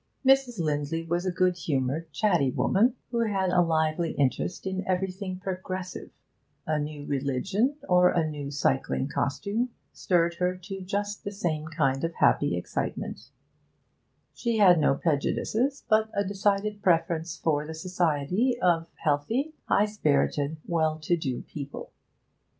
Mrs. 0.25 0.57
Lindley 0.59 1.03
was 1.05 1.27
a 1.27 1.31
good 1.31 1.55
humoured, 1.55 2.11
chatty 2.11 2.49
woman, 2.49 2.95
who 3.11 3.19
had 3.19 3.51
a 3.51 3.61
lively 3.61 4.13
interest 4.13 4.65
in 4.65 4.83
everything 4.87 5.39
'progressive'; 5.39 6.09
a 6.65 6.79
new 6.79 7.05
religion 7.05 7.75
or 7.87 8.09
a 8.09 8.27
new 8.27 8.49
cycling 8.49 9.07
costume 9.07 9.69
stirred 9.93 10.33
her 10.39 10.57
to 10.57 10.81
just 10.81 11.23
the 11.23 11.29
same 11.31 11.67
kind 11.67 12.03
of 12.03 12.15
happy 12.15 12.57
excitement; 12.57 13.29
she 14.33 14.57
had 14.57 14.79
no 14.79 14.95
prejudices, 14.95 15.83
but 15.87 16.09
a 16.15 16.23
decided 16.25 16.81
preference 16.81 17.37
for 17.37 17.67
the 17.67 17.75
society 17.75 18.57
of 18.59 18.87
healthy, 19.03 19.53
high 19.65 19.85
spirited, 19.85 20.57
well 20.65 20.97
to 20.97 21.15
do 21.15 21.43
people. 21.43 21.91